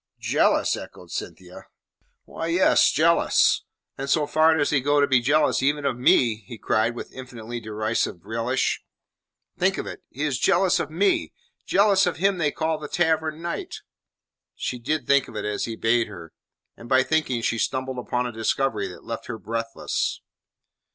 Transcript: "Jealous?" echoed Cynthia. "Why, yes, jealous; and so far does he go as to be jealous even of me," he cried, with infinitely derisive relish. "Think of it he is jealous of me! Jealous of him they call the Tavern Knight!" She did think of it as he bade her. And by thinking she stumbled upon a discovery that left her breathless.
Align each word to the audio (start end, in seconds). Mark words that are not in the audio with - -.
"Jealous?" 0.19 0.75
echoed 0.75 1.11
Cynthia. 1.11 1.67
"Why, 2.25 2.47
yes, 2.47 2.89
jealous; 2.91 3.61
and 3.99 4.09
so 4.09 4.25
far 4.25 4.55
does 4.57 4.71
he 4.71 4.81
go 4.81 4.97
as 4.97 5.03
to 5.03 5.07
be 5.07 5.19
jealous 5.21 5.61
even 5.61 5.85
of 5.85 5.95
me," 5.95 6.37
he 6.37 6.57
cried, 6.57 6.95
with 6.95 7.11
infinitely 7.13 7.59
derisive 7.59 8.25
relish. 8.25 8.81
"Think 9.59 9.77
of 9.77 9.85
it 9.85 10.01
he 10.09 10.23
is 10.23 10.39
jealous 10.39 10.79
of 10.79 10.89
me! 10.89 11.33
Jealous 11.67 12.07
of 12.07 12.17
him 12.17 12.39
they 12.39 12.49
call 12.51 12.79
the 12.79 12.87
Tavern 12.87 13.43
Knight!" 13.43 13.81
She 14.55 14.79
did 14.79 15.05
think 15.05 15.27
of 15.27 15.35
it 15.35 15.45
as 15.45 15.65
he 15.65 15.75
bade 15.75 16.07
her. 16.07 16.33
And 16.75 16.89
by 16.89 17.03
thinking 17.03 17.43
she 17.43 17.59
stumbled 17.59 17.99
upon 17.99 18.25
a 18.25 18.31
discovery 18.31 18.87
that 18.87 19.05
left 19.05 19.27
her 19.27 19.37
breathless. 19.37 20.19